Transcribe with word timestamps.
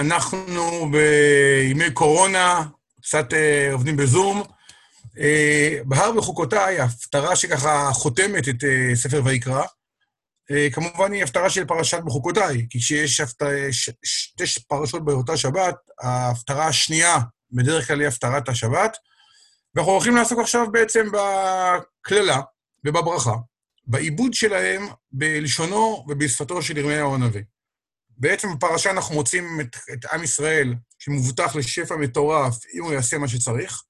אנחנו 0.00 0.90
בימי 0.90 1.90
קורונה, 1.90 2.62
קצת 3.02 3.32
אה, 3.32 3.72
עובדים 3.72 3.96
בזום. 3.96 4.42
אה, 5.18 5.78
בהר 5.84 6.12
בחוקותיי, 6.12 6.80
ההפטרה 6.80 7.36
שככה 7.36 7.90
חותמת 7.92 8.48
את 8.48 8.64
אה, 8.64 8.96
ספר 8.96 9.22
ויקרא, 9.24 9.64
כמובן 10.72 11.12
היא 11.12 11.24
הפטרה 11.24 11.50
של 11.50 11.64
פרשת 11.64 12.00
בחוקותיי, 12.04 12.66
כי 12.70 12.78
כשיש 12.78 13.20
הפט... 13.20 13.42
ש... 13.70 13.90
שתי 14.04 14.44
פרשות 14.68 15.04
באותה 15.04 15.36
שבת, 15.36 15.74
ההפטרה 16.00 16.66
השנייה 16.66 17.18
בדרך 17.52 17.86
כלל 17.86 18.00
היא 18.00 18.08
הפטרת 18.08 18.48
השבת, 18.48 18.96
ואנחנו 19.74 19.92
הולכים 19.92 20.16
לעסוק 20.16 20.38
עכשיו 20.38 20.72
בעצם 20.72 21.06
בקללה 21.12 22.40
ובברכה, 22.86 23.34
בעיבוד 23.86 24.34
שלהם 24.34 24.88
בלשונו 25.12 26.04
ובשפתו 26.08 26.62
של 26.62 26.76
ירמיהו 26.76 27.14
הנביא. 27.14 27.42
בעצם 28.20 28.48
בפרשה 28.54 28.90
אנחנו 28.90 29.14
מוצאים 29.14 29.60
את, 29.60 29.76
את 29.92 30.04
עם 30.12 30.22
ישראל 30.22 30.74
שמובטח 30.98 31.56
לשפע 31.56 31.96
מטורף 31.96 32.54
אם 32.74 32.84
הוא 32.84 32.92
יעשה 32.92 33.18
מה 33.18 33.28
שצריך, 33.28 33.82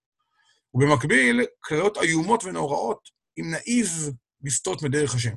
ובמקביל, 0.75 1.47
קללות 1.61 1.99
איומות 1.99 2.45
ונוראות 2.45 3.09
אם 3.39 3.51
נעיז 3.51 4.13
לסטות 4.43 4.83
מדרך 4.83 5.15
השם. 5.15 5.35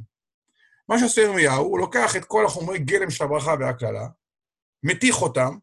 מה 0.90 1.00
שעושה 1.00 1.22
ירמיהו, 1.22 1.66
הוא 1.66 1.80
לוקח 1.80 2.16
את 2.16 2.26
כל 2.26 2.46
החומרי 2.46 2.80
גלם 2.80 3.10
של 3.10 3.24
הברכה 3.24 3.56
והקללה, 3.60 4.08
מתיך 4.84 5.22
אותם, 5.22 5.58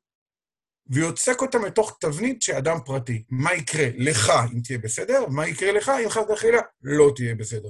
ויוצק 0.87 1.43
אותם 1.43 1.65
לתוך 1.65 1.97
תבנית 2.01 2.43
של 2.43 2.53
אדם 2.53 2.77
פרטי. 2.85 3.25
מה 3.29 3.55
יקרה 3.55 3.87
לך 3.97 4.33
אם 4.53 4.61
תהיה 4.65 4.79
בסדר, 4.79 5.25
ומה 5.27 5.49
יקרה 5.49 5.73
לך 5.73 5.93
אם 6.05 6.11
חס 6.11 6.23
וחלילה 6.33 6.61
לא 6.83 7.13
תהיה 7.17 7.35
בסדר. 7.35 7.69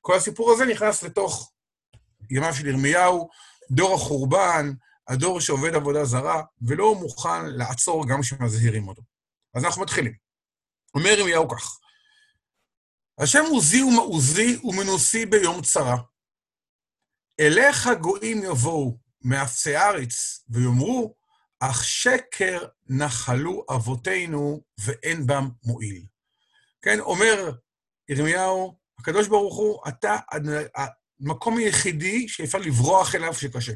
כל 0.00 0.14
הסיפור 0.14 0.52
הזה 0.52 0.66
נכנס 0.66 1.02
לתוך 1.02 1.52
ימיו 2.30 2.54
של 2.54 2.66
ירמיהו, 2.66 3.28
דור 3.70 3.94
החורבן, 3.94 4.72
הדור 5.08 5.40
שעובד 5.40 5.74
עבודה 5.74 6.04
זרה, 6.04 6.42
ולא 6.62 6.94
מוכן 6.94 7.46
לעצור 7.46 8.08
גם 8.08 8.20
כשמזהירים 8.22 8.88
אותו. 8.88 9.02
אז 9.54 9.64
אנחנו 9.64 9.82
מתחילים. 9.82 10.12
אומר 10.94 11.10
ירמיהו 11.10 11.48
כך, 11.48 11.78
השם 13.18 13.44
עוזי 13.50 13.82
ומעוזי 13.82 14.60
ומנוסי 14.64 15.26
ביום 15.26 15.62
צרה. 15.62 15.96
אליך 17.40 17.88
גויים 18.00 18.42
יבואו 18.42 18.98
מאפסי 19.22 19.76
ארץ 19.76 20.44
ויאמרו, 20.48 21.14
אך 21.60 21.84
שקר 21.84 22.66
נחלו 22.86 23.64
אבותינו 23.74 24.62
ואין 24.80 25.26
בם 25.26 25.48
מועיל. 25.64 26.04
כן, 26.82 27.00
אומר 27.00 27.50
ירמיהו, 28.08 28.78
הקדוש 28.98 29.28
ברוך 29.28 29.56
הוא, 29.56 29.80
אתה 29.88 30.16
המקום 31.20 31.58
היחידי 31.58 32.28
שאפשר 32.28 32.58
לברוח 32.58 33.14
אליו 33.14 33.34
שקשה. 33.34 33.72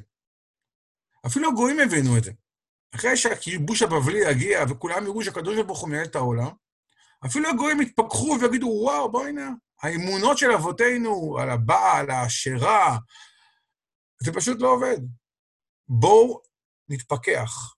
אפילו 1.27 1.49
הגויים 1.49 1.81
הבינו 1.81 2.19
את 2.19 2.25
זה. 2.25 2.33
אחרי 2.95 3.17
שהכיבוש 3.17 3.83
הבבלי 3.83 4.31
יגיע 4.31 4.65
וכולם 4.69 5.05
יראו 5.05 5.25
שהקדוש 5.25 5.59
ברוך 5.67 5.81
הוא 5.81 5.89
מנהל 5.89 6.05
את 6.05 6.17
העולם, 6.17 6.51
אפילו 7.27 7.49
הגויים 7.49 7.81
יתפכחו 7.81 8.37
ויגידו, 8.41 8.67
וואו, 8.67 9.13
בואי 9.13 9.29
הנה, 9.29 9.51
האמונות 9.83 10.39
של 10.39 10.51
אבותינו 10.51 11.39
על 11.39 11.51
הבעל, 11.51 12.11
האשרה, 12.11 12.99
זה 14.23 14.33
פשוט 14.33 14.61
לא 14.61 14.69
עובד. 14.69 14.99
בואו 15.89 16.43
נתפכח. 16.89 17.75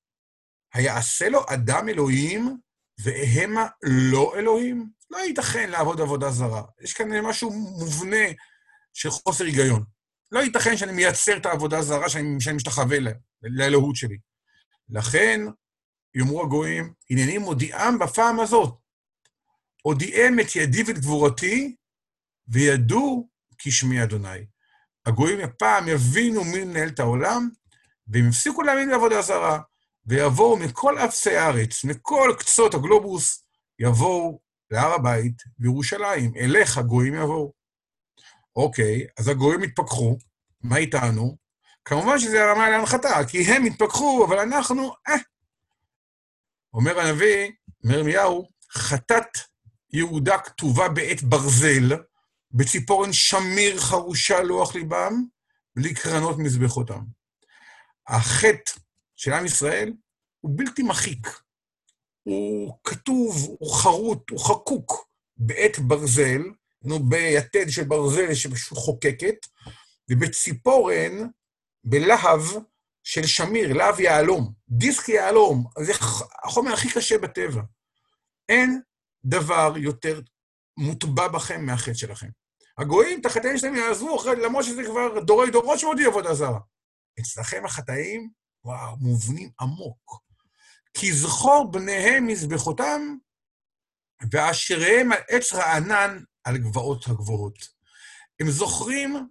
היעשה 0.75 1.29
לו 1.29 1.41
אדם 1.49 1.89
אלוהים 1.89 2.59
והמה 2.99 3.67
לא 3.83 4.35
אלוהים? 4.37 4.91
לא 5.11 5.19
ייתכן 5.19 5.71
לעבוד 5.71 6.01
עבודה 6.01 6.31
זרה. 6.31 6.63
יש 6.81 6.93
כאן 6.93 7.21
משהו 7.21 7.51
מובנה 7.51 8.27
של 8.95 9.11
חוסר 9.11 9.45
היגיון. 9.45 9.85
לא 10.33 10.41
ייתכן 10.41 10.77
שאני 10.77 10.93
מייצר 10.93 11.37
את 11.37 11.47
העבודה 11.47 11.79
הזרה 11.79 12.09
שאני, 12.09 12.41
שאני 12.41 12.57
משתחווה 12.57 12.99
לאלוהות 13.43 13.97
שלי. 13.97 14.17
לכן, 14.89 15.41
יאמרו 16.15 16.43
הגויים, 16.43 16.93
הנני 17.11 17.39
מודיעם 17.39 17.99
בפעם 17.99 18.41
הזאת. 18.41 18.75
הודיעם 19.83 20.41
את 20.41 20.57
ידי 20.57 20.83
ואת 20.83 20.99
גבורתי, 20.99 21.77
וידעו 22.49 23.29
כי 23.59 23.71
שמי 23.71 24.03
אדוני. 24.03 24.47
הגויים 25.07 25.41
הפעם 25.41 25.89
יבינו 25.89 26.45
מי 26.45 26.65
מנהל 26.65 26.89
את 26.89 27.01
העולם, 27.01 27.49
והם 28.09 28.29
יפסיקו 28.29 28.63
להאמין 28.63 28.91
בעבודה 28.91 29.23
זרה, 29.23 29.61
ויבואו 30.07 30.59
מכל 30.59 30.99
אפסי 30.99 31.37
הארץ, 31.37 31.85
מכל 31.85 32.35
קצות 32.39 32.75
הגלובוס, 32.75 33.47
יבואו 33.79 34.41
להר 34.71 34.93
הבית 34.93 35.43
בירושלים. 35.59 36.33
אליך 36.37 36.79
גויים 36.79 37.15
יבואו. 37.15 37.53
אוקיי, 38.57 39.07
אז 39.19 39.29
הגויים 39.29 39.63
התפכחו, 39.63 40.19
מה 40.63 40.77
איתנו? 40.77 41.37
כמובן 41.85 42.19
שזה 42.19 42.45
הרמה 42.45 42.71
להנחתה, 42.71 43.25
כי 43.29 43.43
הם 43.43 43.65
התפכחו, 43.65 44.27
אבל 44.29 44.39
אנחנו, 44.39 44.93
אה. 45.09 45.15
אומר 46.75 47.01
הנביא, 47.01 47.51
אומר 47.85 47.99
ירמיהו, 47.99 48.49
חטאת 48.73 49.39
יהודה 49.93 50.39
כתובה 50.39 50.89
בעת 50.89 51.23
ברזל, 51.23 51.97
בציפורן 52.53 53.13
שמיר 53.13 53.81
חרושה 53.81 54.43
לוח 54.43 54.75
ליבם, 54.75 55.25
בלי 55.77 55.95
קרנות 55.95 56.39
מזבחותם. 56.39 57.01
החטא 58.09 58.73
של 59.17 59.33
עם 59.33 59.47
ישראל 59.47 59.93
הוא 60.41 60.53
בלתי 60.55 60.83
מחיק. 60.83 61.41
הוא 62.23 62.79
כתוב, 62.85 63.57
הוא 63.59 63.75
חרוט, 63.75 64.31
הוא 64.31 64.41
חקוק 64.41 65.09
בעת 65.37 65.79
ברזל, 65.79 66.43
נו, 66.85 67.09
ביתד 67.09 67.71
של 67.71 67.85
ברזל 67.85 68.35
שחוקקת, 68.35 69.47
ובציפורן, 70.11 71.29
בלהב 71.85 72.41
של 73.03 73.27
שמיר, 73.27 73.73
להב 73.73 74.01
יהלום, 74.01 74.53
דיסק 74.69 75.09
יהלום, 75.09 75.65
זה 75.79 75.93
החומר 76.45 76.73
הכי 76.73 76.93
קשה 76.93 77.19
בטבע. 77.19 77.63
אין 78.49 78.81
דבר 79.25 79.75
יותר 79.77 80.21
מוטבע 80.77 81.29
בכם 81.29 81.67
מהחטא 81.67 81.95
שלכם. 81.95 82.29
הגויים, 82.79 83.21
את 83.21 83.27
החטאים 83.27 83.59
שלהם 83.59 83.75
יעזבו, 83.75 84.23
למרות 84.43 84.65
שזה 84.65 84.85
כבר 84.85 85.21
דורי 85.21 85.51
דורות 85.51 85.79
שמודיע 85.79 86.07
עבודה 86.07 86.35
זרה. 86.35 86.61
אצלכם 87.21 87.65
החטאים, 87.65 88.31
וואו, 88.65 88.97
מובנים 88.97 89.51
עמוק. 89.61 90.21
כי 90.95 91.13
זכור 91.13 91.69
בניהם 91.73 92.27
מזבחותם, 92.27 93.17
ואשריהם 94.31 95.13
על 95.13 95.19
עץ 95.29 95.53
רענן 95.53 96.19
על 96.45 96.59
גבעות 96.59 97.07
הגבוהות. 97.07 97.69
הם 98.41 98.51
זוכרים 98.51 99.29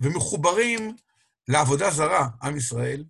ומחוברים 0.00 0.96
לעבודה 1.48 1.90
זרה, 1.90 2.28
עם 2.42 2.56
ישראל, 2.56 3.04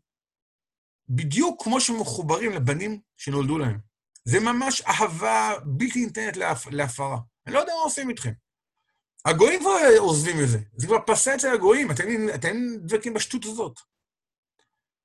בדיוק 1.08 1.64
כמו 1.64 1.80
שמחוברים 1.80 2.52
לבנים 2.52 3.00
שנולדו 3.16 3.58
להם. 3.58 3.78
זה 4.24 4.40
ממש 4.40 4.80
אהבה 4.80 5.52
בלתי 5.64 6.06
ניתנת 6.06 6.36
להפ... 6.36 6.66
להפרה. 6.66 7.18
אני 7.46 7.54
לא 7.54 7.58
יודע 7.58 7.72
מה 7.72 7.82
עושים 7.82 8.10
איתכם. 8.10 8.32
הגויים 9.24 9.60
כבר 9.60 9.70
עוזבים 9.98 10.36
את 10.42 10.48
זה. 10.48 10.58
זה 10.76 10.86
כבר 10.86 10.98
פסה 11.06 11.34
אצל 11.34 11.54
הגויים, 11.54 11.90
אתם, 11.90 12.04
אתם 12.34 12.56
דבקים 12.78 13.14
בשטות 13.14 13.44
הזאת. 13.44 13.80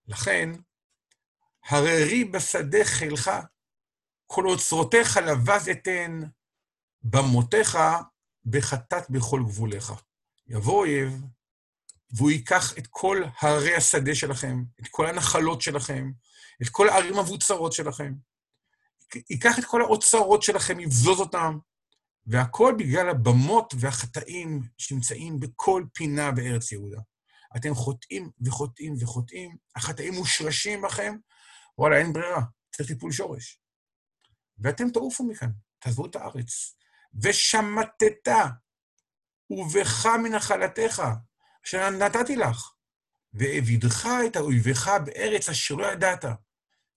לכן, 0.07 0.49
הררי 1.65 2.23
בשדה 2.23 2.85
חילך, 2.85 3.31
כל 4.27 4.47
אוצרותיך 4.47 5.17
לבז 5.17 5.69
אתן, 5.69 6.21
במותיך 7.03 7.77
בחטאת 8.45 9.09
בכל 9.09 9.43
גבוליך. 9.43 9.93
יבוא 10.47 10.79
אויב, 10.79 11.21
והוא 12.15 12.31
ייקח 12.31 12.77
את 12.77 12.87
כל 12.89 13.23
הרי 13.41 13.75
השדה 13.75 14.15
שלכם, 14.15 14.63
את 14.81 14.87
כל 14.91 15.07
הנחלות 15.07 15.61
שלכם, 15.61 16.11
את 16.61 16.69
כל 16.69 16.89
הערים 16.89 17.17
המבוצרות 17.17 17.73
שלכם, 17.73 18.13
ייקח 19.29 19.59
את 19.59 19.65
כל 19.65 19.81
האוצרות 19.81 20.43
שלכם, 20.43 20.79
יבזוז 20.79 21.19
אותם, 21.19 21.57
והכל 22.25 22.75
בגלל 22.77 23.09
הבמות 23.09 23.73
והחטאים 23.79 24.61
שנמצאים 24.77 25.39
בכל 25.39 25.83
פינה 25.93 26.31
בארץ 26.31 26.71
יהודה. 26.71 27.01
אתם 27.57 27.75
חוטאים 27.75 28.29
וחוטאים 28.45 28.95
וחוטאים, 28.99 29.57
החטאים 29.75 30.13
מושרשים 30.13 30.81
בכם, 30.81 31.15
וואלה, 31.77 31.97
אין 31.97 32.13
ברירה, 32.13 32.41
צריך 32.75 32.89
טיפול 32.89 33.11
שורש. 33.11 33.59
ואתם 34.57 34.89
תעופו 34.89 35.23
מכאן, 35.23 35.49
תעזבו 35.79 36.05
את 36.05 36.15
הארץ. 36.15 36.75
ושמטת, 37.21 38.27
ובך 39.49 40.05
מנחלתך, 40.23 41.03
אשר 41.65 41.89
נתתי 41.89 42.35
לך, 42.35 42.73
והעבידך 43.33 44.07
את 44.27 44.37
אויביך 44.37 44.89
בארץ 45.05 45.49
אשר 45.49 45.75
לא 45.75 45.87
ידעת, 45.91 46.25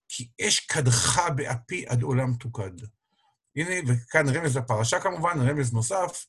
כי 0.07 0.29
אש 0.41 0.59
קדך 0.59 1.21
באפי 1.35 1.85
עד 1.87 2.01
עולם 2.01 2.33
תוקד. 2.33 2.71
הנה, 3.55 3.75
וכאן 3.87 4.29
רמז 4.29 4.57
לפרשה 4.57 4.99
כמובן, 4.99 5.49
רמז 5.49 5.73
נוסף, 5.73 6.25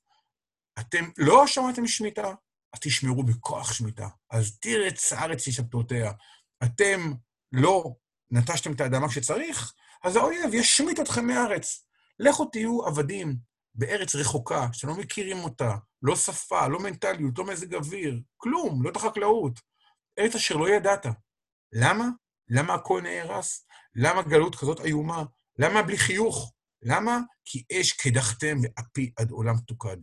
אתם 0.79 1.05
לא 1.19 1.46
שמעתם 1.46 1.87
שמיטה, 1.87 2.35
אז 2.73 2.81
תשמרו 2.81 3.23
בכוח 3.23 3.73
שמיטה. 3.73 4.08
אז 4.31 4.58
תירץ 4.58 5.12
הארץ 5.12 5.49
לשבתותיה. 5.49 6.12
אתם 6.64 7.12
לא 7.52 7.94
נטשתם 8.31 8.73
את 8.73 8.81
האדמה 8.81 9.08
כשצריך, 9.08 9.75
אז 10.05 10.17
האויב 10.17 10.55
ישמיט 10.55 11.00
אתכם 11.00 11.26
מארץ. 11.26 11.85
לכו 12.19 12.44
תהיו 12.44 12.87
עבדים 12.87 13.37
בארץ 13.79 14.15
רחוקה, 14.15 14.69
שאתם 14.73 14.89
לא 14.89 14.97
מכירים 14.97 15.39
אותה, 15.39 15.77
לא 16.03 16.17
שפה, 16.17 16.69
לא 16.69 16.79
מנטליות, 16.79 17.39
לא 17.39 17.47
מזג 17.47 17.75
אוויר, 17.75 18.21
כלום, 18.37 18.83
לא 18.83 18.91
את 18.91 18.97
החקלאות. 18.97 19.61
ארץ 20.19 20.35
אשר 20.35 20.57
לא 20.57 20.71
ידעת. 20.71 21.07
למה? 21.73 22.09
למה 22.49 22.75
הכל 22.75 23.01
נהרס? 23.03 23.67
למה 23.95 24.23
גלות 24.23 24.55
כזאת 24.55 24.81
איומה? 24.81 25.25
למה 25.59 25.83
בלי 25.83 25.99
חיוך? 25.99 26.53
למה? 26.83 27.19
כי 27.45 27.65
אש 27.73 27.93
קדחתם 27.93 28.57
ואפי 28.63 29.13
עד 29.17 29.31
עולם 29.31 29.59
תוקד. 29.59 29.97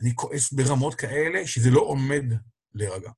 אני 0.00 0.14
כועס 0.14 0.52
ברמות 0.52 0.94
כאלה 0.94 1.46
שזה 1.46 1.70
לא 1.70 1.80
עומד 1.80 2.24
להירגע, 2.74 3.10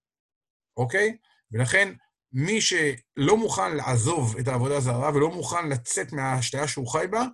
אוקיי? 0.76 1.16
ולכן, 1.52 1.94
מי 2.32 2.60
שלא 2.60 3.36
מוכן 3.36 3.76
לעזוב 3.76 4.36
את 4.36 4.48
העבודה 4.48 4.76
הזרה 4.76 5.10
ולא 5.14 5.30
מוכן 5.30 5.68
לצאת 5.68 6.12
מההשתיה 6.12 6.68
שהוא 6.68 6.88
חי 6.88 7.06
בה, 7.10 7.24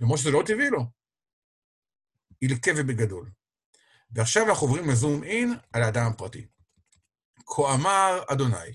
למרות 0.00 0.18
שזה 0.18 0.30
לא 0.30 0.42
טבעי 0.46 0.70
לו, 0.70 0.84
ילקה 2.42 2.70
ובגדול. 2.76 3.30
ועכשיו 4.10 4.48
אנחנו 4.48 4.66
עוברים 4.66 4.90
לזום 4.90 5.24
אין 5.24 5.54
על 5.72 5.82
האדם 5.82 6.06
הפרטי. 6.06 6.46
כה 7.46 7.74
אמר 7.74 8.22
אדוני, 8.28 8.72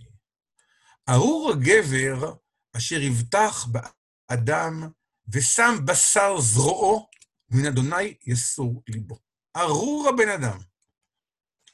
ארור 1.10 1.52
הגבר 1.52 2.34
אשר 2.78 3.02
יבטח 3.02 3.68
באדם 3.68 4.90
ושם 5.28 5.76
בשר 5.86 6.40
זרועו, 6.40 7.10
מן 7.50 7.66
אדוני 7.66 8.18
יסור 8.28 8.84
ליבו. 8.88 9.20
ארור 9.56 10.10
הבן 10.10 10.30
אדם, 10.30 10.58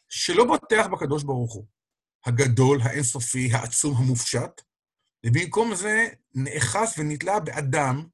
שלא 0.09 0.45
בוטח 0.45 0.87
בקדוש 0.91 1.23
ברוך 1.23 1.53
הוא, 1.53 1.65
הגדול, 2.25 2.81
האינסופי, 2.81 3.49
העצום, 3.53 3.97
המופשט, 3.97 4.61
ובמקום 5.25 5.75
זה 5.75 6.07
נאחז 6.35 6.93
ונתלה 6.97 7.39
באדם 7.39 8.07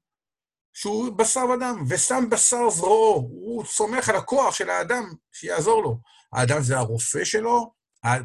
שהוא 0.74 1.12
בשר 1.12 1.44
ודם, 1.44 1.84
ושם 1.88 2.24
בשר 2.30 2.70
זרועו. 2.70 3.16
הוא 3.16 3.64
סומך 3.64 4.08
על 4.08 4.16
הכוח 4.16 4.54
של 4.54 4.70
האדם 4.70 5.12
שיעזור 5.32 5.82
לו. 5.82 6.00
האדם 6.32 6.62
זה 6.62 6.78
הרופא 6.78 7.24
שלו, 7.24 7.72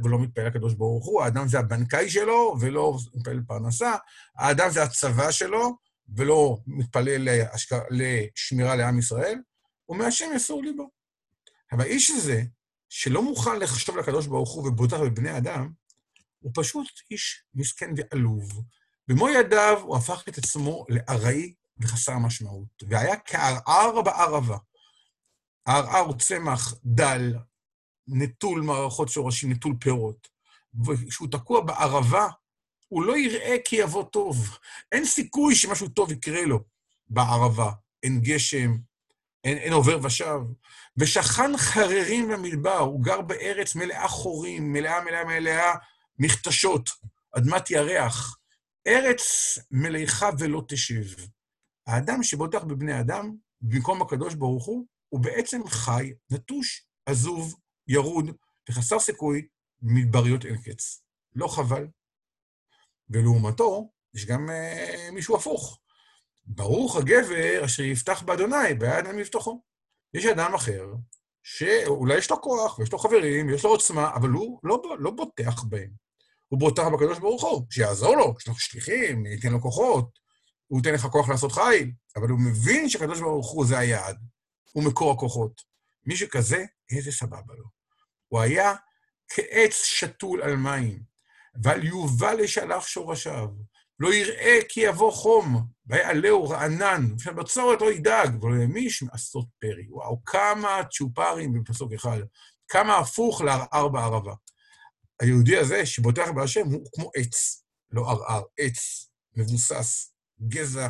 ולא 0.03 0.19
מתפעל 0.19 0.47
לקדוש 0.47 0.73
ברוך 0.73 1.05
הוא, 1.05 1.23
האדם 1.23 1.47
זה 1.47 1.59
הבנקאי 1.59 2.09
שלו, 2.09 2.55
ולא 2.59 2.97
מתפעל 3.15 3.37
לפרנסה, 3.37 3.95
האדם 4.37 4.69
זה 4.69 4.83
הצבא 4.83 5.31
שלו, 5.31 5.77
ולא 6.15 6.57
מתפלל 6.67 7.23
להשק... 7.23 7.75
לשמירה 7.89 8.75
לעם 8.75 8.99
ישראל, 8.99 9.39
ומהשם 9.89 10.29
יסור 10.35 10.63
ליבו. 10.63 10.89
אבל 11.71 11.81
האיש 11.81 12.11
הזה, 12.11 12.43
שלא 12.89 13.23
מוכן 13.23 13.59
לחשוב 13.59 13.97
לקדוש 13.97 14.27
ברוך 14.27 14.53
הוא 14.53 14.67
ובוטח 14.67 14.97
בבני 14.99 15.37
אדם, 15.37 15.71
הוא 16.39 16.51
פשוט 16.55 16.87
איש 17.11 17.43
מסכן 17.53 17.89
ועלוב. 17.97 18.63
במו 19.07 19.29
ידיו 19.29 19.79
הוא 19.81 19.97
הפך 19.97 20.23
את 20.29 20.37
עצמו 20.37 20.85
לארעי 20.89 21.53
וחסר 21.79 22.17
משמעות, 22.17 22.83
והיה 22.89 23.15
כערער 23.25 24.01
בערבה. 24.01 24.57
הערער 25.65 25.99
הוא 25.99 26.17
צמח 26.17 26.73
דל, 26.85 27.35
נטול 28.07 28.61
מערכות 28.61 29.09
שורשים, 29.09 29.51
נטול 29.51 29.75
פירות. 29.79 30.27
וכשהוא 30.85 31.27
תקוע 31.31 31.61
בערבה, 31.61 32.27
הוא 32.87 33.03
לא 33.03 33.17
יראה 33.17 33.55
כי 33.65 33.75
יבוא 33.75 34.03
טוב. 34.03 34.57
אין 34.91 35.05
סיכוי 35.05 35.55
שמשהו 35.55 35.89
טוב 35.89 36.11
יקרה 36.11 36.45
לו 36.45 36.59
בערבה. 37.07 37.71
אין 38.03 38.21
גשם, 38.21 38.77
אין, 39.43 39.57
אין 39.57 39.73
עובר 39.73 39.99
ושב. 40.03 40.39
ושכן 40.97 41.57
חררים 41.57 42.29
במדבר, 42.29 42.77
הוא 42.77 43.03
גר 43.03 43.21
בארץ 43.21 43.75
מלאה 43.75 44.07
חורים, 44.07 44.73
מלאה 44.73 45.01
מלאה 45.03 45.25
מלאה 45.25 45.75
מכתשות, 46.19 46.89
אדמת 47.37 47.71
ירח. 47.71 48.37
ארץ 48.87 49.57
מליכה 49.71 50.29
ולא 50.39 50.63
תשב. 50.67 51.05
האדם 51.89 52.23
שבוטח 52.23 52.63
בבני 52.63 52.99
אדם, 52.99 53.35
במקום 53.61 54.01
הקדוש 54.01 54.33
ברוך 54.33 54.65
הוא, 54.65 54.85
הוא 55.09 55.19
בעצם 55.19 55.67
חי, 55.67 56.13
נטוש, 56.31 56.87
עזוב, 57.05 57.55
ירוד 57.87 58.25
וחסר 58.69 58.99
סיכוי 58.99 59.47
מדבריות 59.81 60.45
אין 60.45 60.57
קץ. 60.57 61.03
לא 61.35 61.47
חבל. 61.47 61.87
ולעומתו, 63.09 63.89
יש 64.13 64.25
גם 64.25 64.49
אה, 64.49 65.09
מישהו 65.11 65.35
הפוך. 65.35 65.79
ברוך 66.45 66.95
הגבר 66.95 67.65
אשר 67.65 67.83
יפתח 67.83 68.21
באדוני, 68.21 68.73
ביד 68.79 69.05
אדם 69.05 69.19
יפתחו. 69.19 69.61
יש 70.13 70.25
אדם 70.25 70.53
אחר, 70.53 70.85
שאולי 71.43 72.17
יש 72.17 72.31
לו 72.31 72.41
כוח, 72.41 72.79
ויש 72.79 72.91
לו 72.91 72.99
חברים, 72.99 73.47
ויש 73.47 73.63
לו 73.63 73.69
עוצמה, 73.69 74.15
אבל 74.15 74.29
הוא 74.29 74.59
לא, 74.63 74.81
לא 74.99 75.11
בוטח 75.11 75.63
בהם. 75.63 75.89
הוא 76.47 76.59
בוטח 76.59 76.83
בקדוש 76.93 77.19
ברוך 77.19 77.43
הוא, 77.43 77.65
שיעזור 77.71 78.17
לו, 78.17 78.35
יש 78.39 78.47
לו 78.47 78.55
שליחים, 78.55 79.25
ייתן 79.25 79.51
לו 79.51 79.61
כוחות, 79.61 80.19
הוא 80.69 80.79
ייתן 80.79 80.93
לך 80.93 81.05
כוח 81.05 81.29
לעשות 81.29 81.51
חיל, 81.51 81.91
אבל 82.15 82.29
הוא 82.29 82.39
מבין 82.39 82.89
שקדוש 82.89 83.19
ברוך 83.19 83.51
הוא 83.51 83.65
זה 83.65 83.77
היעד, 83.77 84.17
הוא 84.71 84.83
מקור 84.83 85.11
הכוחות. 85.11 85.61
מי 86.05 86.15
שכזה, 86.15 86.65
איזה 86.91 87.11
סבבה 87.11 87.53
לו. 87.57 87.65
הוא 88.27 88.39
היה 88.39 88.75
כעץ 89.29 89.83
שתול 89.83 90.41
על 90.41 90.55
מים, 90.55 91.03
ועל 91.63 91.83
יובל 91.83 92.39
ישלח 92.39 92.87
שורשיו. 92.87 93.47
לא 93.99 94.13
יראה 94.13 94.59
כי 94.69 94.79
יבוא 94.79 95.11
חום, 95.11 95.67
ויעלהו 95.87 96.49
רענן, 96.49 97.13
ושבצורת 97.17 97.81
לא 97.81 97.91
ידאג, 97.91 98.43
ולא 98.43 98.63
ימיש 98.63 99.03
מעשות 99.03 99.45
פרי. 99.59 99.87
וואו, 99.89 100.25
כמה 100.25 100.81
צ'ופרים 100.91 101.53
בפסוק 101.53 101.93
אחד, 101.93 102.19
כמה 102.67 102.97
הפוך 102.97 103.41
לערער 103.41 103.87
בערבה. 103.87 104.33
היהודי 105.21 105.57
הזה, 105.57 105.85
שבוטח 105.85 106.27
בהשם, 106.35 106.67
הוא 106.67 106.85
כמו 106.95 107.11
עץ, 107.15 107.63
לא 107.91 108.09
ערער, 108.09 108.43
עץ, 108.59 109.09
מבוסס, 109.35 110.13
גזע 110.41 110.87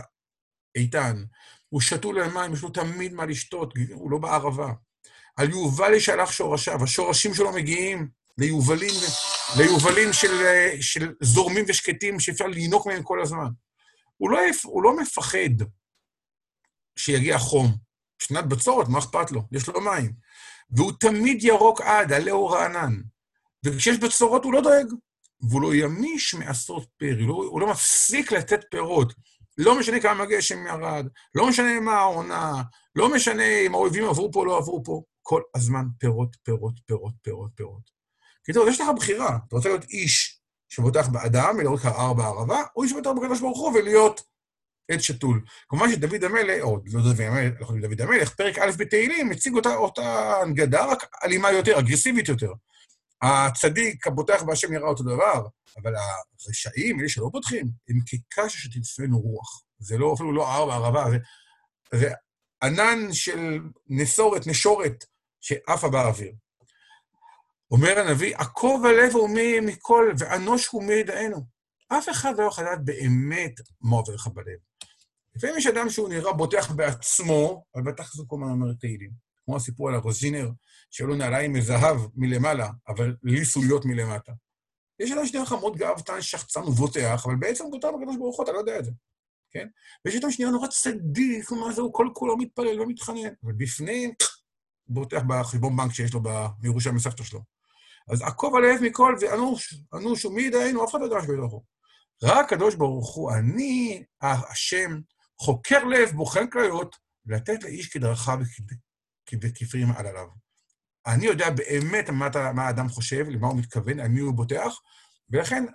איתן. 0.76 1.24
הוא 1.70 1.82
שתול 1.82 2.20
על 2.20 2.32
מים, 2.34 2.54
יש 2.54 2.62
לו 2.62 2.70
תמיד 2.70 3.14
מה 3.14 3.26
לשתות, 3.26 3.74
הוא 3.92 4.12
לא 4.12 4.18
בערבה. 4.18 4.72
על 5.38 5.50
יובל 5.50 5.94
ישלח 5.94 6.32
שורשיו, 6.32 6.84
השורשים 6.84 7.34
שלו 7.34 7.52
מגיעים 7.52 8.10
ליובלים, 8.38 8.94
ליובלים 9.58 10.14
של, 10.14 10.32
של 10.82 11.14
זורמים 11.22 11.66
ושקטים 11.68 12.20
שאפשר 12.20 12.48
לינוק 12.48 12.88
מהם 12.88 13.04
כל 13.04 13.22
הזמן. 13.22 13.48
הוא 14.18 14.30
לא, 14.30 14.40
הוא 14.64 14.84
לא 14.84 14.98
מפחד 14.98 15.66
שיגיע 16.96 17.38
חום. 17.38 17.78
שנת 18.22 18.46
בצורת, 18.46 18.88
מה 18.88 19.00
אכפת 19.00 19.32
לו? 19.32 19.42
יש 19.52 19.68
לו 19.68 19.82
מים. 19.82 20.14
והוא 20.72 20.92
תמיד 21.00 21.44
ירוק 21.44 21.82
עד, 21.82 22.14
עלהו 22.14 22.48
רענן. 22.48 23.02
וכשיש 23.66 23.98
בצורות 23.98 24.44
הוא 24.44 24.54
לא 24.54 24.62
דואג, 24.62 24.86
והוא 25.42 25.62
לא 25.62 25.76
ימיש 25.76 26.34
מעשרות 26.34 26.88
פרי, 26.98 27.26
לא, 27.26 27.34
הוא 27.34 27.62
לא 27.62 27.68
מפסיק 27.68 28.32
לתת 28.32 28.60
פירות. 28.72 29.14
לא 29.60 29.80
משנה 29.80 30.00
כמה 30.00 30.26
גשם 30.26 30.68
ירד, 30.68 31.08
לא 31.36 31.48
משנה 31.48 31.80
מה 31.80 31.94
העונה, 31.94 32.62
לא 32.96 33.14
משנה 33.14 33.60
אם 33.66 33.74
האויבים 33.74 34.04
עברו 34.04 34.32
פה 34.32 34.40
או 34.40 34.46
לא 34.46 34.58
עברו 34.58 34.84
פה, 34.84 35.02
כל 35.22 35.42
הזמן 35.56 35.86
פירות, 36.00 36.36
פירות, 36.44 36.74
פירות, 36.86 37.14
פירות, 37.22 37.52
פירות. 37.56 37.82
קיצור, 38.46 38.68
יש 38.68 38.82
לך 38.82 38.88
בחירה. 38.96 39.38
אתה 39.48 39.56
רוצה 39.56 39.70
להיות 39.70 39.84
איש 39.84 40.42
שבוטח 40.70 41.08
באדם 41.08 41.56
ולראות 41.58 41.80
כער 41.80 42.14
בערבה, 42.14 42.64
או 42.76 42.84
איש 42.84 42.92
שבוטח 42.92 43.10
בקדוש 43.10 43.40
ברוך 43.40 43.60
הוא 43.60 43.78
ולהיות 43.78 44.22
עד 44.92 45.00
שתול. 45.00 45.42
כמובן 45.70 45.92
שדוד 45.92 46.24
המלך, 46.24 46.64
או 46.64 46.78
לא 46.94 47.02
דוד 47.02 47.22
המלך, 47.22 47.54
אנחנו 47.60 47.76
יודעים 47.76 47.94
דוד 47.94 48.02
המלך, 48.02 48.36
פרק 48.36 48.58
א' 48.58 48.72
בתהילים, 48.78 49.30
מציג 49.30 49.56
אותה, 49.56 49.76
אותה 49.76 50.34
הנגדה, 50.42 50.86
רק 50.86 51.06
אלימה 51.24 51.52
יותר, 51.52 51.80
אגרסיבית 51.80 52.28
יותר. 52.28 52.52
הצדיק, 53.22 54.08
הבוטח 54.08 54.44
בהשם 54.44 54.74
יראה 54.74 54.88
אותו 54.88 55.04
דבר, 55.04 55.48
אבל 55.78 55.94
הרשעים, 55.96 57.00
אלה 57.00 57.10
שלא 57.10 57.30
בוטחים, 57.32 57.70
הם 57.90 58.00
כקש 58.06 58.58
שתצפנו 58.58 59.20
רוח. 59.20 59.64
זה 59.80 59.98
לא, 59.98 60.14
אפילו 60.14 60.34
לא 60.34 60.48
הר 60.48 60.66
בערבה, 60.66 61.06
זה, 61.94 62.14
ענן 62.64 63.14
של 63.14 63.60
נסורת, 63.88 64.48
נשורת, 64.48 65.06
שעפה 65.42 65.90
באוויר. 65.90 66.34
אומר 67.72 68.00
הנביא, 68.00 68.38
עקוב 68.38 68.86
הלב 68.86 69.16
ומי 69.16 69.60
מכל, 69.60 70.12
ואנוש 70.20 70.68
הוא 70.68 70.84
מי 70.84 70.94
ידענו. 70.94 71.46
אף 71.88 72.10
אחד 72.10 72.34
לא 72.38 72.44
יכול 72.44 72.64
לדעת 72.64 72.86
באמת 72.86 73.54
מה 73.82 73.96
עובר 73.96 74.16
לך 74.16 74.28
בלב. 74.28 74.58
לפעמים 75.36 75.58
יש 75.58 75.68
אדם 75.68 75.90
שהוא 75.90 76.10
נראה 76.10 76.34
בוטח 76.34 76.72
בעצמו, 76.72 77.64
אבל 77.76 77.84
בטח 77.84 78.14
זה 78.14 78.24
כל 78.28 78.36
הזמן 78.36 78.52
אומר 78.52 78.74
תהילים. 78.74 79.29
כמו 79.50 79.58
הסיפור 79.58 79.90
על 79.90 79.96
הרוז'ינר, 79.96 80.50
שהיו 80.92 81.08
לו 81.08 81.16
נעליים 81.16 81.54
מזהב 81.54 81.98
מלמעלה, 82.16 82.70
אבל 82.88 83.16
לי 83.24 83.46
סוליות 83.46 83.86
מלמטה. 83.86 84.32
יש 85.00 85.12
אדם 85.12 85.26
שנראה 85.26 85.44
לך 85.44 85.52
מאוד 85.52 85.78
גאוותן, 85.78 86.22
שחצן 86.22 86.60
ובוטח, 86.60 87.26
אבל 87.26 87.36
בעצם 87.36 87.64
הוא 87.64 87.72
בוטח 87.72 87.88
בקדוש 88.00 88.18
ברוך 88.18 88.38
הוא, 88.38 88.44
אתה 88.44 88.52
לא 88.52 88.58
יודע 88.58 88.80
את 88.80 88.86
זה, 88.86 88.92
כן? 89.52 89.68
ויש 90.06 90.16
אדם 90.16 90.32
שנראה 90.32 90.52
נורא 90.52 90.68
צדיק, 90.68 91.52
מה 91.52 91.74
זה, 91.74 91.82
הוא 91.82 91.94
כל 91.94 92.08
כולו 92.14 92.38
מתפלל 92.38 92.82
ומתחנן, 92.82 93.30
אבל 93.44 93.54
בפנים, 93.58 94.14
בוטח 94.88 95.22
בחשבון 95.28 95.78
בנק 95.78 95.94
שיש 95.94 96.14
לו 96.14 96.22
בירושלים 96.60 96.96
מסבתא 96.96 97.24
שלו. 97.24 97.42
אז 98.10 98.22
עקוב 98.22 98.56
הלב 98.56 98.82
מכל 98.82 99.16
ואנוש, 99.22 99.82
אנוש 99.94 100.26
ומי 100.26 100.42
ידענו, 100.42 100.86
אף 100.86 100.92
אחד 100.92 101.00
לא 101.00 101.06
יודע 101.06 101.18
הוא. 101.52 101.64
רק 102.24 102.46
הקדוש 102.46 102.76
ברוך 102.76 103.16
הוא, 103.16 103.32
אני, 103.32 104.04
השם, 104.22 105.00
חוקר 105.40 105.84
לב, 105.84 106.10
בוחן 106.10 106.50
כליות, 106.50 106.96
ולתת 107.26 107.64
לאיש 107.64 107.90
כדרכיו 107.90 108.40
וכפרים 109.42 109.92
על 109.92 110.08
עליו. 110.08 110.28
אני 111.06 111.26
יודע 111.26 111.50
באמת 111.50 112.10
מה, 112.10 112.30
מה 112.56 112.68
האדם 112.68 112.90
חושב, 112.90 113.26
למה 113.30 113.48
הוא 113.48 113.58
מתכוון, 113.58 114.00
על 114.00 114.08
מי 114.08 114.20
הוא 114.20 114.34
בוטח, 114.34 114.74
ולכן 115.30 115.66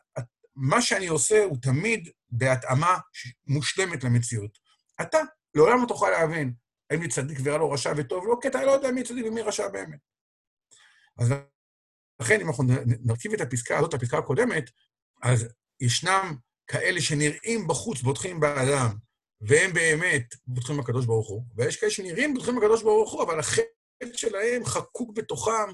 מה 0.57 0.83
שאני 0.83 1.07
עושה 1.07 1.45
הוא 1.45 1.59
תמיד 1.63 2.09
בהתאמה 2.31 2.99
מושלמת 3.47 4.05
למציאות. 4.05 4.59
אתה 5.01 5.19
לעולם 5.55 5.83
לא 5.83 5.87
תוכל 5.87 6.11
להבין 6.11 6.55
האם 6.91 7.01
אני 7.01 7.09
צדיק 7.09 7.39
ורע 7.45 7.59
לו 7.59 7.71
רשע 7.71 7.93
וטוב 7.97 8.25
לא, 8.27 8.37
כי 8.43 8.49
אתה 8.49 8.65
לא 8.65 8.71
יודע 8.71 8.91
מי 8.91 9.03
צדיק 9.03 9.27
ומי 9.27 9.43
רשע 9.43 9.69
באמת. 9.69 9.99
אז 11.19 11.35
לכן, 12.21 12.41
אם 12.41 12.49
אנחנו 12.49 12.65
נרכיב 13.05 13.33
את 13.33 13.41
הפסקה 13.41 13.79
הזאת, 13.79 13.95
הפסקה 13.95 14.19
הקודמת, 14.19 14.71
אז 15.23 15.49
ישנם 15.81 16.37
כאלה 16.67 17.01
שנראים 17.01 17.67
בחוץ 17.69 18.03
בוטחים 18.03 18.41
באדם, 18.41 18.97
והם 19.47 19.73
באמת 19.73 20.35
בוטחים 20.47 20.77
בקדוש 20.77 21.07
ברוך 21.07 21.29
הוא, 21.29 21.43
ויש 21.57 21.77
כאלה 21.77 21.91
שנראים 21.91 22.35
בוטחים 22.35 22.57
בקדוש 22.57 22.83
ברוך 22.83 23.13
הוא, 23.13 23.23
אבל 23.23 23.41
החטא 23.41 23.65
שלהם 24.13 24.65
חקוק 24.65 25.17
בתוכם, 25.17 25.73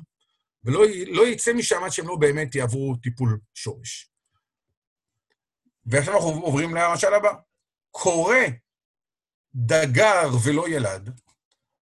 ולא 0.64 0.84
לא 1.06 1.26
יצא 1.26 1.52
משם 1.52 1.84
עד 1.84 1.90
שהם 1.90 2.08
לא 2.08 2.16
באמת 2.16 2.54
יעברו 2.54 2.96
טיפול 3.02 3.40
שורש. 3.54 4.10
ועכשיו 5.86 6.14
אנחנו 6.14 6.28
עוברים 6.28 6.74
למשל 6.74 7.14
הבא. 7.14 7.32
קורא 7.90 8.36
דגר 9.54 10.28
ולא 10.44 10.68
ילד, 10.68 11.20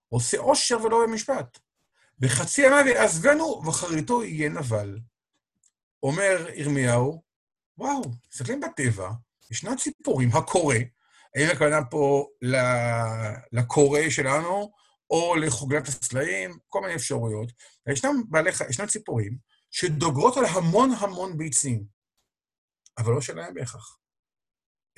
עושה 0.08 0.38
עושר 0.38 0.82
ולא 0.82 1.06
במשפט. 1.06 1.58
בחצי 2.18 2.66
ימיו 2.66 2.86
יעזבנו 2.86 3.62
וחריתו 3.66 4.24
יהיה 4.24 4.48
נבל. 4.48 4.98
אומר 6.02 6.46
ירמיהו, 6.54 7.22
וואו, 7.78 8.02
מסתכלים 8.32 8.60
בטבע, 8.60 9.10
ישנן 9.50 9.76
ציפורים, 9.76 10.30
הקורא, 10.32 10.76
האם 11.36 11.48
הכוונה 11.52 11.84
פה 11.90 12.26
לקורא 13.52 14.00
שלנו, 14.10 14.72
או 15.10 15.36
לחוגלת 15.36 15.88
הסלעים, 15.88 16.58
כל 16.68 16.80
מיני 16.80 16.94
אפשרויות. 16.94 17.52
ישנם 17.92 18.22
בעלי, 18.28 18.50
ישנן 18.68 18.86
ציפורים 18.86 19.38
שדוגרות 19.70 20.36
על 20.36 20.44
המון 20.44 20.90
המון 20.98 21.38
ביצים, 21.38 21.84
אבל 22.98 23.12
לא 23.12 23.20
שלהם 23.20 23.54
בהכרח. 23.54 23.98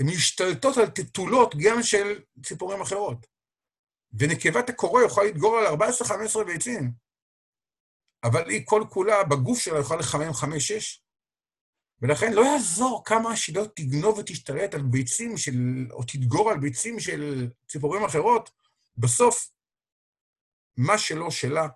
הן 0.01 0.07
משתלטות 0.07 0.77
על 0.77 0.87
תתולות 0.87 1.55
גם 1.65 1.83
של 1.83 2.21
ציפורים 2.47 2.81
אחרות. 2.81 3.27
ונקבת 4.19 4.69
הקורא 4.69 5.03
יכולה 5.03 5.27
לדגור 5.27 5.59
על 5.59 5.67
14-15 5.67 6.45
ביצים, 6.45 6.93
אבל 8.25 8.51
היא 8.51 8.63
כל 8.65 8.85
כולה 8.91 9.25
בגוף 9.25 9.59
שלה 9.59 9.81
יכולה 9.81 10.01
לחמם 10.01 10.31
5-6. 10.31 11.08
ולכן 12.03 12.33
לא 12.33 12.45
יעזור 12.45 13.03
כמה 13.05 13.37
שהיא 13.37 13.57
לא 13.57 13.67
תגנוב 13.77 14.19
ותשתלט 14.19 14.75
על 14.75 14.83
ביצים 14.83 15.37
של, 15.37 15.87
או 15.91 16.03
תדגור 16.03 16.51
על 16.51 16.59
ביצים 16.59 17.01
של 17.01 17.51
ציפורים 17.69 18.05
אחרות, 18.05 18.51
בסוף 18.97 19.51
מה 20.77 20.99
שלא 20.99 21.31
שלה, 21.31 21.69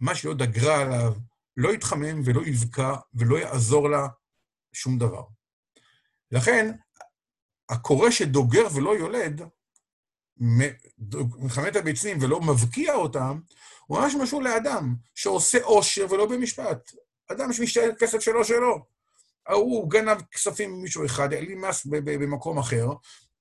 מה 0.00 0.14
שלא 0.14 0.34
דגרה 0.34 0.80
עליו, 0.80 1.14
לא 1.56 1.74
יתחמם 1.74 2.20
ולא 2.24 2.46
יבקע 2.46 2.94
ולא 3.14 3.36
יעזור 3.36 3.90
לה 3.90 4.06
שום 4.72 4.98
דבר. 4.98 5.22
לכן, 6.30 6.72
הקורא 7.68 8.10
שדוגר 8.10 8.66
ולא 8.74 8.96
יולד, 8.96 9.42
מחמם 11.38 11.66
את 11.68 11.76
הביצים 11.76 12.18
ולא 12.22 12.40
מבקיע 12.40 12.94
אותם, 12.94 13.40
הוא 13.86 14.00
ממש 14.00 14.14
משהו 14.14 14.40
לאדם 14.40 14.94
שעושה 15.14 15.64
עושר 15.64 16.06
ולא 16.10 16.26
במשפט. 16.26 16.92
אדם 17.32 17.52
שמשתלט 17.52 17.98
כסף 17.98 18.20
שלו 18.20 18.44
שלו. 18.44 18.95
ההוא 19.48 19.90
גנב 19.90 20.18
כספים 20.32 20.72
ממישהו 20.72 21.04
אחד, 21.06 21.32
העלים 21.32 21.60
מס 21.60 21.86
במקום 21.86 22.58
אחר, 22.58 22.86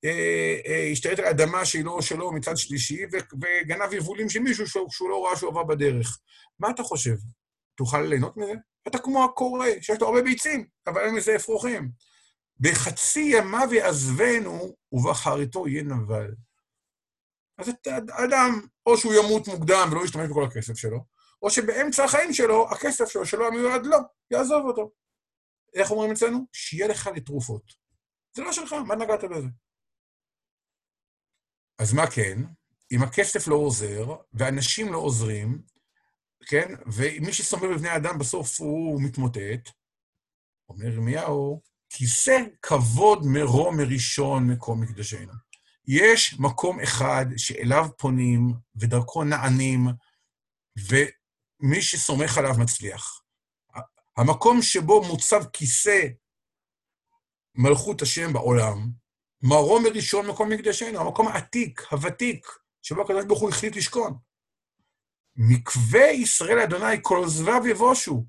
אה, 0.05 0.59
אה, 0.67 0.89
השתלט 0.91 1.19
על 1.19 1.25
אדמה 1.25 1.65
שהיא 1.65 1.85
לא 1.85 2.01
שלו 2.01 2.31
מצד 2.31 2.57
שלישי, 2.57 3.05
וגנב 3.41 3.93
יבולים 3.93 4.29
של 4.29 4.39
מישהו 4.39 4.67
שהוא 4.67 5.09
לא 5.09 5.25
ראה 5.25 5.35
שהוא 5.35 5.49
עבר 5.49 5.63
בדרך. 5.63 6.19
מה 6.59 6.69
אתה 6.69 6.83
חושב? 6.83 7.15
תוכל 7.77 8.01
ליהנות 8.01 8.37
מזה? 8.37 8.53
אתה 8.87 8.97
כמו 8.97 9.25
הקורא, 9.25 9.67
שיש 9.81 10.01
לו 10.01 10.07
הרבה 10.07 10.21
ביצים, 10.21 10.67
אבל 10.87 11.01
אין 11.01 11.15
מזה 11.15 11.35
אפרוחים. 11.35 11.89
בחצי 12.59 13.19
ימיו 13.19 13.73
יעזבנו, 13.73 14.75
ובחריתו 14.91 15.67
יהיה 15.67 15.83
נבל. 15.83 16.31
אז 17.57 17.71
אדם, 18.11 18.61
או 18.85 18.97
שהוא 18.97 19.13
ימות 19.13 19.47
מוקדם 19.47 19.89
ולא 19.91 20.05
ישתמש 20.05 20.29
בכל 20.29 20.43
הכסף 20.43 20.73
שלו, 20.73 20.99
או 21.41 21.49
שבאמצע 21.49 22.03
החיים 22.03 22.33
שלו, 22.33 22.67
הכסף 22.71 23.05
שלו, 23.05 23.25
שלא 23.25 23.47
המיועד 23.47 23.85
לו, 23.85 23.97
יעזוב 24.31 24.65
אותו. 24.65 24.91
איך 25.75 25.91
אומרים 25.91 26.11
אצלנו? 26.11 26.39
שיהיה 26.53 26.87
לך 26.87 27.09
לתרופות. 27.15 27.73
זה 28.35 28.43
לא 28.43 28.51
שלך, 28.51 28.73
מה 28.73 28.95
נגעת 28.95 29.23
בזה? 29.23 29.47
אז 31.79 31.93
מה 31.93 32.11
כן? 32.11 32.37
אם 32.91 33.03
הכסף 33.03 33.47
לא 33.47 33.55
עוזר, 33.55 34.15
ואנשים 34.33 34.93
לא 34.93 34.97
עוזרים, 34.97 35.61
כן? 36.47 36.73
ומי 36.93 37.33
שסומך 37.33 37.63
בבני 37.63 37.95
אדם 37.95 38.19
בסוף 38.19 38.59
הוא 38.59 39.01
מתמוטט, 39.01 39.69
אומר 40.69 40.85
ירמיהו, 40.85 41.61
כיסא 41.89 42.37
כבוד 42.61 43.19
מרום 43.25 43.77
מראשון 43.77 44.47
מקום 44.47 44.81
מקדשנו. 44.81 45.33
יש 45.87 46.39
מקום 46.39 46.79
אחד 46.79 47.25
שאליו 47.37 47.85
פונים 47.97 48.53
ודרכו 48.75 49.23
נענים, 49.23 49.87
ומי 50.77 51.81
שסומך 51.81 52.37
עליו 52.37 52.53
מצליח. 52.59 53.24
המקום 54.17 54.61
שבו 54.61 55.03
מוצב 55.03 55.43
כיסא 55.53 56.07
מלכות 57.55 58.01
השם 58.01 58.33
בעולם, 58.33 58.89
מרום 59.41 59.83
מראשון 59.83 60.27
מקום 60.27 60.49
מקדשנו, 60.49 60.99
המקום 60.99 61.27
העתיק, 61.27 61.81
הוותיק, 61.91 62.47
שבו 62.81 63.01
הקדוש 63.01 63.25
ברוך 63.25 63.41
הוא 63.41 63.49
החליט 63.49 63.75
לשכון. 63.75 64.17
מקווה 65.35 66.05
ישראל 66.11 66.59
אדוני, 66.59 66.97
כל 67.01 67.17
עוזביו 67.17 67.67
יבושו. 67.67 68.25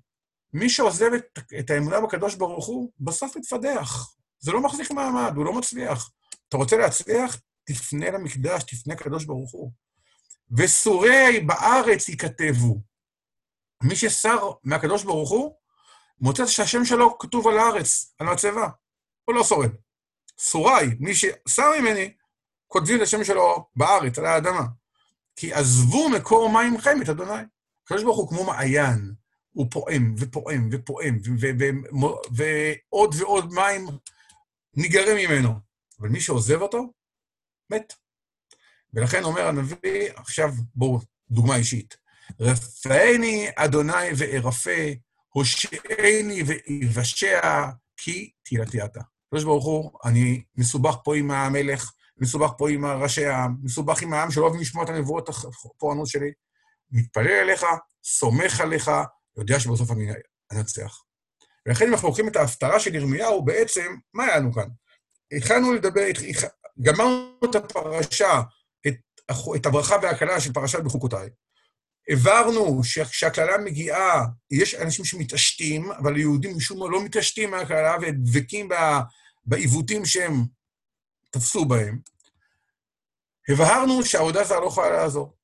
מי 0.52 0.70
שעוזב 0.70 1.10
את, 1.16 1.38
את 1.58 1.70
האמונה 1.70 2.00
בקדוש 2.00 2.34
ברוך 2.34 2.66
הוא, 2.66 2.92
בסוף 3.00 3.36
מתפדח. 3.36 4.14
זה 4.38 4.52
לא 4.52 4.60
מחזיק 4.60 4.90
מעמד, 4.90 5.32
הוא 5.36 5.44
לא 5.44 5.52
מצליח. 5.52 6.10
אתה 6.48 6.56
רוצה 6.56 6.76
להצליח? 6.76 7.40
תפנה 7.64 8.10
למקדש, 8.10 8.62
תפנה 8.62 8.94
לקדוש 8.94 9.24
ברוך 9.24 9.52
הוא. 9.52 9.72
וסורי 10.58 11.40
בארץ 11.46 12.08
ייכתבו. 12.08 12.80
מי 13.82 13.96
ששר 13.96 14.50
מהקדוש 14.64 15.04
ברוך 15.04 15.30
הוא, 15.30 15.54
מוצא 16.20 16.46
שהשם 16.46 16.84
שלו 16.84 17.18
כתוב 17.18 17.48
על 17.48 17.58
הארץ, 17.58 18.14
על 18.18 18.28
המצבה. 18.28 18.68
הוא 19.24 19.34
לא 19.34 19.44
שורד. 19.44 19.70
סוריי, 20.38 20.86
מי 21.00 21.14
ששר 21.14 21.70
ממני, 21.80 22.14
כותבים 22.66 22.96
את 22.96 23.02
השם 23.02 23.24
שלו 23.24 23.68
בארץ, 23.76 24.18
על 24.18 24.26
האדמה. 24.26 24.66
כי 25.36 25.52
עזבו 25.52 26.08
מקור 26.08 26.52
מים 26.52 26.80
חם 26.80 26.98
את 27.02 27.08
אדוני. 27.08 27.42
הקדוש 27.84 28.02
ברוך 28.02 28.16
הוא 28.16 28.28
כמו 28.28 28.44
מעיין, 28.44 29.14
הוא 29.52 29.66
פועם 29.70 30.14
ופועם 30.18 30.68
ופועם, 30.72 31.18
ועוד 32.30 33.14
ועוד 33.18 33.52
מים 33.52 33.86
ניגרים 34.74 35.16
ממנו. 35.16 35.50
אבל 36.00 36.08
מי 36.08 36.20
שעוזב 36.20 36.62
אותו, 36.62 36.92
מת. 37.70 37.92
ולכן 38.94 39.24
אומר 39.24 39.46
הנביא, 39.46 40.10
עכשיו 40.14 40.50
בואו, 40.74 41.00
דוגמה 41.30 41.56
אישית. 41.56 41.96
רפאני 42.40 43.48
אדוני 43.56 44.12
וארפה, 44.16 44.80
הושעני 45.36 46.42
ויבשע, 46.42 47.66
כי 47.96 48.30
תהילתי 48.44 48.84
אתה. 48.84 49.00
הקדוש 49.26 49.44
ברוך 49.44 49.64
הוא, 49.64 49.90
אני 50.04 50.42
מסובך 50.56 50.96
פה 51.04 51.16
עם 51.16 51.30
המלך, 51.30 51.92
מסובך 52.18 52.50
פה 52.58 52.70
עם 52.70 52.84
ראשי 52.84 53.26
העם, 53.26 53.56
מסובך 53.62 54.02
עם 54.02 54.12
העם 54.12 54.30
שלא 54.30 54.42
אוהבים 54.42 54.60
לשמוע 54.60 54.84
את 54.84 54.88
הנבואות 54.88 55.28
הפורענות 55.28 56.06
שלי. 56.06 56.30
מתפלל 56.90 57.28
אליך, 57.42 57.64
סומך 58.04 58.60
עליך, 58.60 58.90
יודע 59.38 59.60
שבסוף 59.60 59.90
אני 59.90 60.08
אנצח. 60.52 61.02
ולכן 61.66 61.86
אם 61.86 61.92
אנחנו 61.92 62.08
לוקחים 62.08 62.28
את 62.28 62.36
ההפטרה 62.36 62.80
של 62.80 62.94
ירמיהו, 62.94 63.44
בעצם, 63.44 63.96
מה 64.14 64.24
היה 64.24 64.36
לנו 64.36 64.52
כאן? 64.52 64.68
התחלנו 65.32 65.72
לדבר, 65.72 66.06
גמרנו 66.82 67.40
את 67.44 67.54
הפרשה, 67.54 68.40
את, 68.86 68.94
את 69.56 69.66
הברכה 69.66 69.94
והקלה 70.02 70.40
של 70.40 70.52
פרשת 70.52 70.80
בחוקותיי. 70.80 71.28
הבהרנו 72.08 72.84
שכשהקללה 72.84 73.58
מגיעה, 73.58 74.26
יש 74.50 74.74
אנשים 74.74 75.04
שמתעשתים, 75.04 75.92
אבל 75.92 76.16
יהודים 76.16 76.56
משום 76.56 76.78
מה 76.78 76.88
לא 76.88 77.04
מתעשתים 77.04 77.50
מהקללה 77.50 77.96
ודבקים 78.02 78.68
בעיוותים 79.44 80.04
שהם 80.04 80.32
תפסו 81.30 81.64
בהם. 81.64 82.00
הבהרנו 83.48 84.04
שהעבודה 84.04 84.40
הזרה 84.40 84.60
לא 84.60 84.66
יכולה 84.66 84.90
לעזור, 84.90 85.36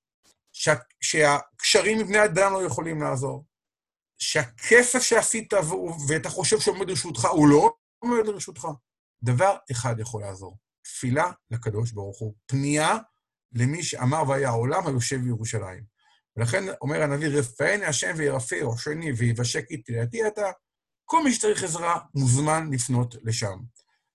שה, 0.53 0.75
שהקשרים 1.01 1.99
מבני 1.99 2.25
אדם 2.25 2.53
לא 2.53 2.67
יכולים 2.67 3.03
לעזור, 3.03 3.45
שהכסף 4.19 5.03
שעשית 5.03 5.53
ואתה 6.09 6.31
חושב 6.31 6.61
שעומד 6.61 6.89
לרשותך, 6.89 7.25
הוא 7.25 7.49
לא 7.49 7.75
עומד 7.99 8.27
לרשותך. 8.27 8.69
דבר 9.23 9.57
אחד 9.73 10.01
יכול 10.01 10.23
לעזור, 10.23 10.57
תפילה 10.83 11.33
לקדוש 11.51 11.93
ברוך 11.93 12.19
הוא, 12.19 12.35
פנייה 12.47 12.97
למי 13.53 13.83
שאמר 13.83 14.29
והיה 14.29 14.49
העולם 14.49 14.87
היושב 14.87 15.17
בירושלים. 15.17 15.92
ולכן 16.37 16.65
אומר 16.81 17.03
הנביא, 17.03 17.29
רפאני 17.29 17.85
השם 17.85 18.13
וירפא 18.17 18.55
ראשני 18.63 19.13
ויבשק 19.13 19.71
איתי 19.71 19.93
לידי 19.93 20.27
אתה, 20.27 20.51
כל 21.05 21.25
מי 21.25 21.33
שצריך 21.33 21.63
עזרה 21.63 21.99
מוזמן 22.15 22.71
לפנות 22.73 23.15
לשם. 23.23 23.59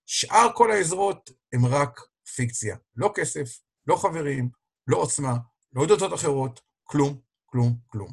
שאר 0.06 0.48
כל 0.56 0.72
העזרות 0.72 1.30
הן 1.54 1.66
רק 1.66 2.00
פיקציה. 2.36 2.76
לא 2.96 3.12
כסף, 3.16 3.60
לא 3.88 3.96
חברים, 3.96 4.50
לא 4.88 4.98
עוצמה, 4.98 5.38
לא 5.74 5.86
דתות 5.86 6.14
אחרות, 6.14 6.60
כלום, 6.84 7.20
כלום, 7.46 7.78
כלום. 7.88 8.10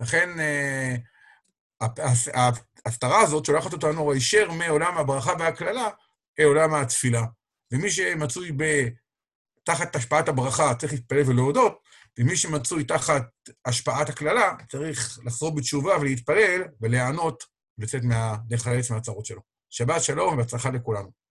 לכן 0.00 0.40
אה, 0.40 0.96
ההפטרה 2.84 3.20
הזאת 3.20 3.44
שולחת 3.44 3.72
אותנו 3.72 4.12
הישר 4.12 4.50
מעולם 4.50 4.98
הברכה 4.98 5.32
והקללה 5.38 5.88
אל 6.38 6.44
עולם 6.44 6.74
התפילה. 6.74 7.24
ומי 7.72 7.90
שמצוי. 7.90 8.52
תחת 9.64 9.96
השפעת 9.96 10.28
הברכה 10.28 10.74
צריך 10.74 10.92
להתפלל 10.92 11.22
ולהודות, 11.26 11.78
ומי 12.18 12.36
שמצוי 12.36 12.84
תחת 12.84 13.22
השפעת 13.64 14.08
הקללה 14.08 14.54
צריך 14.70 15.18
לחזור 15.24 15.54
בתשובה 15.56 15.98
ולהתפלל 16.00 16.62
ולהיענות 16.80 17.44
ולצאת 17.78 18.02
מה... 18.02 18.36
לחלץ 18.50 18.90
מהצרות 18.90 19.26
שלו. 19.26 19.40
שבת 19.70 20.02
שלום 20.02 20.34
ובהצלחה 20.34 20.70
לכולנו. 20.70 21.25